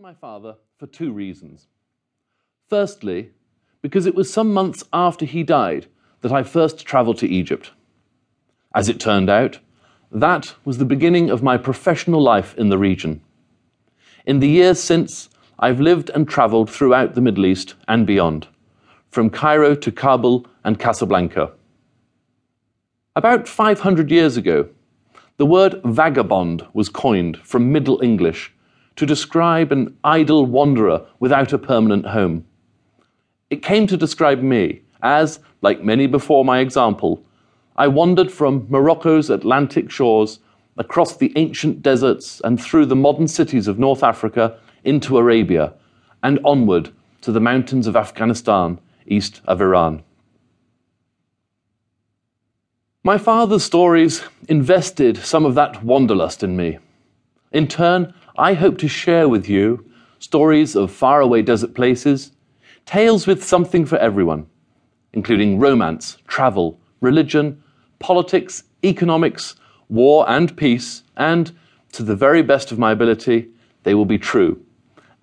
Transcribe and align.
my 0.00 0.14
father 0.14 0.56
for 0.78 0.86
two 0.86 1.12
reasons. 1.12 1.66
Firstly, 2.68 3.30
because 3.82 4.06
it 4.06 4.14
was 4.14 4.32
some 4.32 4.54
months 4.54 4.82
after 4.92 5.26
he 5.26 5.42
died 5.42 5.86
that 6.22 6.32
I 6.32 6.42
first 6.44 6.86
travelled 6.86 7.18
to 7.18 7.28
Egypt. 7.28 7.72
As 8.74 8.88
it 8.88 8.98
turned 8.98 9.28
out, 9.28 9.58
that 10.10 10.54
was 10.64 10.78
the 10.78 10.86
beginning 10.86 11.28
of 11.28 11.42
my 11.42 11.58
professional 11.58 12.22
life 12.22 12.56
in 12.56 12.70
the 12.70 12.78
region. 12.78 13.20
In 14.24 14.40
the 14.40 14.48
years 14.48 14.82
since, 14.82 15.28
I've 15.58 15.80
lived 15.80 16.10
and 16.10 16.26
travelled 16.26 16.70
throughout 16.70 17.14
the 17.14 17.20
Middle 17.20 17.44
East 17.44 17.74
and 17.86 18.06
beyond, 18.06 18.48
from 19.10 19.28
Cairo 19.28 19.74
to 19.74 19.92
Kabul 19.92 20.46
and 20.64 20.78
Casablanca. 20.78 21.52
About 23.14 23.46
500 23.46 24.10
years 24.10 24.38
ago, 24.38 24.70
the 25.36 25.46
word 25.46 25.80
vagabond 25.84 26.66
was 26.72 26.88
coined 26.88 27.36
from 27.38 27.72
Middle 27.72 28.02
English 28.02 28.52
to 28.96 29.06
describe 29.06 29.72
an 29.72 29.96
idle 30.04 30.46
wanderer 30.46 31.06
without 31.18 31.52
a 31.52 31.58
permanent 31.58 32.06
home. 32.06 32.44
It 33.50 33.62
came 33.62 33.86
to 33.86 33.96
describe 33.96 34.42
me 34.42 34.82
as, 35.02 35.40
like 35.60 35.82
many 35.82 36.06
before 36.06 36.44
my 36.44 36.60
example, 36.60 37.24
I 37.76 37.88
wandered 37.88 38.30
from 38.30 38.66
Morocco's 38.68 39.30
Atlantic 39.30 39.90
shores 39.90 40.38
across 40.76 41.16
the 41.16 41.32
ancient 41.36 41.82
deserts 41.82 42.40
and 42.44 42.60
through 42.60 42.86
the 42.86 42.96
modern 42.96 43.28
cities 43.28 43.68
of 43.68 43.78
North 43.78 44.02
Africa 44.02 44.58
into 44.84 45.18
Arabia 45.18 45.74
and 46.22 46.38
onward 46.44 46.90
to 47.22 47.32
the 47.32 47.40
mountains 47.40 47.86
of 47.86 47.96
Afghanistan 47.96 48.78
east 49.06 49.40
of 49.46 49.60
Iran. 49.60 50.02
My 53.04 53.18
father's 53.18 53.64
stories 53.64 54.22
invested 54.48 55.16
some 55.16 55.44
of 55.44 55.54
that 55.56 55.82
wanderlust 55.82 56.42
in 56.42 56.56
me. 56.56 56.78
In 57.50 57.66
turn, 57.66 58.14
I 58.36 58.54
hope 58.54 58.78
to 58.78 58.88
share 58.88 59.28
with 59.28 59.48
you 59.48 59.84
stories 60.18 60.74
of 60.74 60.90
faraway 60.90 61.42
desert 61.42 61.74
places, 61.74 62.32
tales 62.86 63.26
with 63.26 63.44
something 63.44 63.84
for 63.84 63.98
everyone, 63.98 64.46
including 65.12 65.58
romance, 65.58 66.16
travel, 66.26 66.80
religion, 67.00 67.62
politics, 67.98 68.64
economics, 68.84 69.56
war, 69.88 70.28
and 70.28 70.56
peace, 70.56 71.02
and, 71.16 71.52
to 71.92 72.02
the 72.02 72.16
very 72.16 72.42
best 72.42 72.72
of 72.72 72.78
my 72.78 72.92
ability, 72.92 73.48
they 73.82 73.94
will 73.94 74.06
be 74.06 74.18
true 74.18 74.64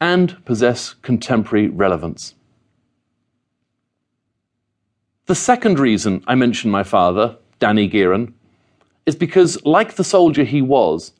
and 0.00 0.42
possess 0.44 0.94
contemporary 0.94 1.68
relevance. 1.68 2.34
The 5.26 5.34
second 5.34 5.78
reason 5.78 6.22
I 6.26 6.34
mention 6.34 6.70
my 6.70 6.82
father, 6.82 7.38
Danny 7.58 7.88
Gearon, 7.88 8.32
is 9.06 9.16
because, 9.16 9.62
like 9.64 9.94
the 9.94 10.04
soldier 10.04 10.44
he 10.44 10.62
was, 10.62 11.12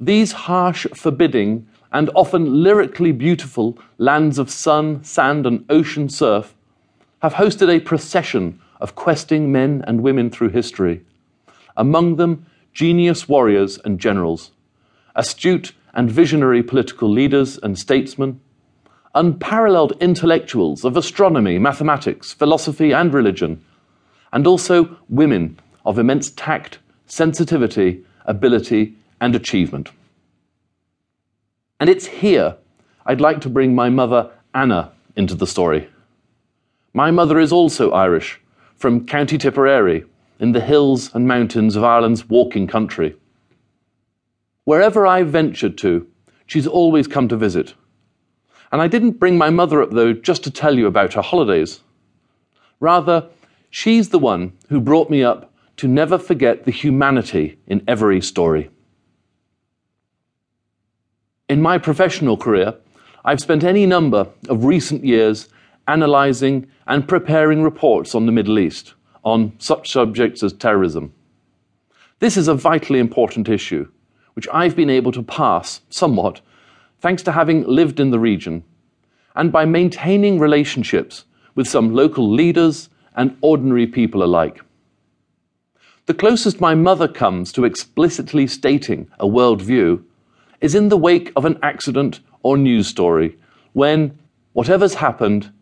these 0.00 0.32
harsh, 0.32 0.86
forbidding, 0.94 1.66
and 1.92 2.10
often 2.14 2.62
lyrically 2.62 3.12
beautiful 3.12 3.78
lands 3.98 4.38
of 4.38 4.50
sun, 4.50 5.04
sand, 5.04 5.46
and 5.46 5.64
ocean 5.68 6.08
surf 6.08 6.54
have 7.20 7.34
hosted 7.34 7.68
a 7.68 7.80
procession 7.80 8.60
of 8.80 8.94
questing 8.94 9.52
men 9.52 9.84
and 9.86 10.02
women 10.02 10.30
through 10.30 10.48
history. 10.48 11.02
Among 11.76 12.16
them, 12.16 12.46
genius 12.72 13.28
warriors 13.28 13.78
and 13.84 14.00
generals, 14.00 14.52
astute 15.14 15.72
and 15.92 16.10
visionary 16.10 16.62
political 16.62 17.10
leaders 17.10 17.58
and 17.58 17.78
statesmen, 17.78 18.40
unparalleled 19.14 19.92
intellectuals 20.00 20.84
of 20.84 20.96
astronomy, 20.96 21.58
mathematics, 21.58 22.32
philosophy, 22.32 22.92
and 22.92 23.12
religion, 23.12 23.62
and 24.32 24.46
also 24.46 24.96
women 25.08 25.58
of 25.84 25.98
immense 25.98 26.30
tact, 26.30 26.78
sensitivity, 27.06 28.04
ability, 28.24 28.94
and 29.20 29.34
achievement. 29.34 29.90
And 31.78 31.88
it's 31.88 32.06
here 32.06 32.56
I'd 33.06 33.20
like 33.20 33.40
to 33.42 33.48
bring 33.48 33.74
my 33.74 33.88
mother, 33.88 34.30
Anna, 34.54 34.92
into 35.16 35.34
the 35.34 35.46
story. 35.46 35.88
My 36.92 37.10
mother 37.10 37.38
is 37.38 37.52
also 37.52 37.92
Irish, 37.92 38.40
from 38.76 39.06
County 39.06 39.38
Tipperary, 39.38 40.04
in 40.38 40.52
the 40.52 40.60
hills 40.60 41.14
and 41.14 41.26
mountains 41.26 41.76
of 41.76 41.84
Ireland's 41.84 42.28
walking 42.28 42.66
country. 42.66 43.16
Wherever 44.64 45.06
I've 45.06 45.28
ventured 45.28 45.76
to, 45.78 46.06
she's 46.46 46.66
always 46.66 47.06
come 47.06 47.28
to 47.28 47.36
visit. 47.36 47.74
And 48.72 48.80
I 48.80 48.88
didn't 48.88 49.18
bring 49.18 49.36
my 49.36 49.50
mother 49.50 49.82
up, 49.82 49.90
though, 49.90 50.12
just 50.12 50.44
to 50.44 50.50
tell 50.50 50.78
you 50.78 50.86
about 50.86 51.14
her 51.14 51.22
holidays. 51.22 51.80
Rather, 52.78 53.28
she's 53.70 54.10
the 54.10 54.18
one 54.18 54.52
who 54.68 54.80
brought 54.80 55.10
me 55.10 55.22
up 55.22 55.52
to 55.78 55.88
never 55.88 56.18
forget 56.18 56.64
the 56.64 56.70
humanity 56.70 57.58
in 57.66 57.82
every 57.88 58.20
story. 58.20 58.70
In 61.50 61.60
my 61.60 61.78
professional 61.78 62.36
career, 62.36 62.76
I've 63.24 63.40
spent 63.40 63.64
any 63.64 63.84
number 63.84 64.28
of 64.48 64.64
recent 64.64 65.04
years 65.04 65.48
analysing 65.88 66.68
and 66.86 67.08
preparing 67.08 67.64
reports 67.64 68.14
on 68.14 68.24
the 68.24 68.30
Middle 68.30 68.56
East 68.56 68.94
on 69.24 69.54
such 69.58 69.90
subjects 69.90 70.44
as 70.44 70.52
terrorism. 70.52 71.12
This 72.20 72.36
is 72.36 72.46
a 72.46 72.54
vitally 72.54 73.00
important 73.00 73.48
issue, 73.48 73.88
which 74.34 74.46
I've 74.52 74.76
been 74.76 74.90
able 74.90 75.10
to 75.10 75.24
pass 75.24 75.80
somewhat 75.90 76.40
thanks 77.00 77.24
to 77.24 77.32
having 77.32 77.66
lived 77.66 77.98
in 77.98 78.12
the 78.12 78.20
region 78.20 78.62
and 79.34 79.50
by 79.50 79.64
maintaining 79.64 80.38
relationships 80.38 81.24
with 81.56 81.66
some 81.66 81.92
local 81.92 82.30
leaders 82.30 82.90
and 83.16 83.36
ordinary 83.40 83.88
people 83.88 84.22
alike. 84.22 84.60
The 86.06 86.14
closest 86.14 86.60
my 86.60 86.76
mother 86.76 87.08
comes 87.08 87.50
to 87.54 87.64
explicitly 87.64 88.46
stating 88.46 89.10
a 89.18 89.26
worldview 89.26 90.04
is 90.60 90.74
in 90.74 90.88
the 90.88 90.96
wake 90.96 91.32
of 91.36 91.44
an 91.44 91.58
accident 91.62 92.20
or 92.42 92.56
news 92.56 92.86
story 92.86 93.36
when, 93.72 94.18
whatever's 94.52 94.94
happened, 94.94 95.52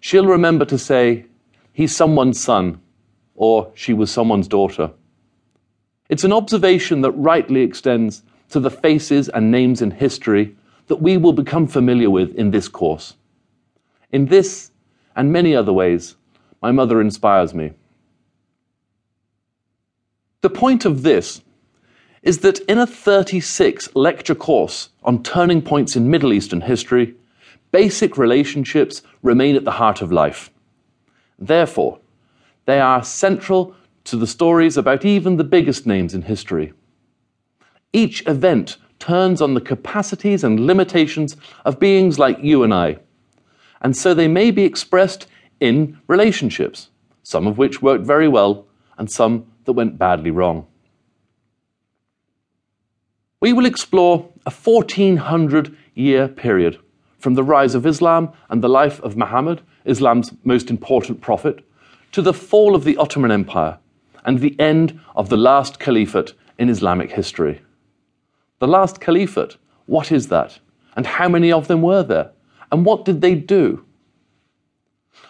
she'll 0.00 0.26
remember 0.26 0.64
to 0.64 0.78
say, 0.78 1.26
he's 1.72 1.94
someone's 1.94 2.40
son, 2.40 2.80
or 3.34 3.72
she 3.74 3.92
was 3.92 4.10
someone's 4.10 4.48
daughter. 4.48 4.90
It's 6.08 6.24
an 6.24 6.32
observation 6.32 7.00
that 7.00 7.12
rightly 7.12 7.62
extends 7.62 8.22
to 8.50 8.60
the 8.60 8.70
faces 8.70 9.28
and 9.30 9.50
names 9.50 9.82
in 9.82 9.90
history 9.90 10.54
that 10.86 11.00
we 11.00 11.16
will 11.16 11.32
become 11.32 11.66
familiar 11.66 12.10
with 12.10 12.34
in 12.34 12.50
this 12.50 12.68
course. 12.68 13.14
In 14.12 14.26
this 14.26 14.70
and 15.16 15.32
many 15.32 15.56
other 15.56 15.72
ways, 15.72 16.16
my 16.60 16.70
mother 16.70 17.00
inspires 17.00 17.54
me. 17.54 17.72
The 20.42 20.50
point 20.50 20.84
of 20.84 21.02
this 21.02 21.40
is 22.24 22.38
that 22.38 22.58
in 22.60 22.78
a 22.78 22.86
36 22.86 23.94
lecture 23.94 24.34
course 24.34 24.88
on 25.04 25.22
turning 25.22 25.60
points 25.60 25.94
in 25.94 26.10
Middle 26.10 26.32
Eastern 26.32 26.62
history, 26.62 27.14
basic 27.70 28.16
relationships 28.16 29.02
remain 29.22 29.54
at 29.56 29.64
the 29.64 29.72
heart 29.72 30.00
of 30.00 30.10
life. 30.10 30.50
Therefore, 31.38 32.00
they 32.64 32.80
are 32.80 33.04
central 33.04 33.76
to 34.04 34.16
the 34.16 34.26
stories 34.26 34.78
about 34.78 35.04
even 35.04 35.36
the 35.36 35.44
biggest 35.44 35.86
names 35.86 36.14
in 36.14 36.22
history. 36.22 36.72
Each 37.92 38.26
event 38.26 38.78
turns 38.98 39.42
on 39.42 39.52
the 39.52 39.60
capacities 39.60 40.42
and 40.42 40.66
limitations 40.66 41.36
of 41.66 41.78
beings 41.78 42.18
like 42.18 42.38
you 42.40 42.62
and 42.62 42.72
I, 42.72 42.96
and 43.82 43.94
so 43.94 44.14
they 44.14 44.28
may 44.28 44.50
be 44.50 44.64
expressed 44.64 45.26
in 45.60 46.00
relationships, 46.06 46.88
some 47.22 47.46
of 47.46 47.58
which 47.58 47.82
worked 47.82 48.06
very 48.06 48.28
well 48.28 48.66
and 48.96 49.10
some 49.10 49.46
that 49.66 49.74
went 49.74 49.98
badly 49.98 50.30
wrong 50.30 50.66
we 53.44 53.52
will 53.52 53.66
explore 53.66 54.30
a 54.46 54.50
1400 54.50 55.76
year 55.94 56.28
period 56.28 56.78
from 57.18 57.34
the 57.34 57.44
rise 57.44 57.74
of 57.74 57.84
Islam 57.84 58.32
and 58.48 58.62
the 58.62 58.70
life 58.70 58.98
of 59.02 59.18
Muhammad, 59.18 59.60
Islam's 59.84 60.32
most 60.44 60.70
important 60.70 61.20
prophet, 61.20 61.62
to 62.12 62.22
the 62.22 62.32
fall 62.32 62.74
of 62.74 62.84
the 62.84 62.96
Ottoman 62.96 63.30
Empire 63.30 63.76
and 64.24 64.38
the 64.38 64.58
end 64.58 64.98
of 65.14 65.28
the 65.28 65.36
last 65.36 65.78
caliphate 65.78 66.32
in 66.58 66.70
Islamic 66.70 67.12
history. 67.12 67.60
The 68.60 68.66
last 68.66 68.98
caliphate, 68.98 69.58
what 69.84 70.10
is 70.10 70.28
that? 70.28 70.58
And 70.96 71.06
how 71.06 71.28
many 71.28 71.52
of 71.52 71.68
them 71.68 71.82
were 71.82 72.02
there? 72.02 72.30
And 72.72 72.86
what 72.86 73.04
did 73.04 73.20
they 73.20 73.34
do? 73.34 73.84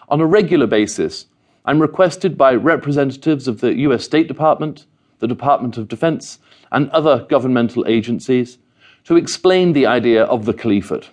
On 0.09 0.21
a 0.21 0.27
regular 0.39 0.69
basis, 0.69 1.27
I'm 1.65 1.83
requested 1.83 2.39
by 2.39 2.55
representatives 2.55 3.49
of 3.49 3.61
the 3.61 3.75
US 3.89 4.05
State 4.05 4.29
Department, 4.29 4.87
the 5.19 5.29
Department 5.29 5.77
of 5.77 5.89
Defense, 5.89 6.39
and 6.73 6.91
other 6.91 7.27
governmental 7.29 7.87
agencies 7.87 8.59
to 9.05 9.17
explain 9.17 9.73
the 9.73 9.87
idea 9.87 10.25
of 10.25 10.45
the 10.45 10.55
caliphate. 10.55 11.11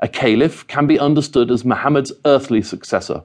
A 0.00 0.08
caliph 0.08 0.66
can 0.66 0.86
be 0.86 0.98
understood 0.98 1.50
as 1.50 1.64
Muhammad's 1.64 2.12
earthly 2.24 2.62
successor, 2.62 3.22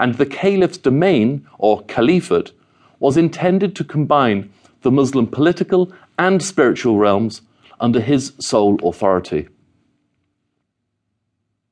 and 0.00 0.14
the 0.14 0.26
caliph's 0.26 0.78
domain, 0.78 1.46
or 1.58 1.82
caliphate, 1.84 2.52
was 2.98 3.16
intended 3.16 3.76
to 3.76 3.84
combine 3.84 4.50
the 4.82 4.90
Muslim 4.90 5.26
political 5.26 5.92
and 6.18 6.42
spiritual 6.42 6.98
realms 6.98 7.42
under 7.80 8.00
his 8.00 8.32
sole 8.38 8.78
authority. 8.82 9.48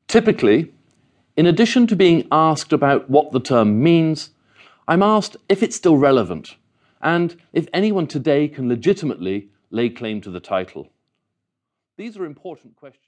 Typically, 0.08 0.72
in 1.36 1.46
addition 1.46 1.86
to 1.86 1.96
being 1.96 2.28
asked 2.30 2.72
about 2.72 3.08
what 3.08 3.32
the 3.32 3.40
term 3.40 3.82
means, 3.82 4.30
I'm 4.86 5.02
asked 5.02 5.36
if 5.48 5.62
it's 5.62 5.76
still 5.76 5.96
relevant 5.96 6.56
and 7.02 7.36
if 7.52 7.66
anyone 7.72 8.06
today 8.06 8.48
can 8.48 8.68
legitimately 8.68 9.48
lay 9.70 9.88
claim 9.88 10.20
to 10.20 10.30
the 10.30 10.40
title. 10.40 10.88
These 11.96 12.16
are 12.16 12.24
important 12.24 12.76
questions. 12.76 13.00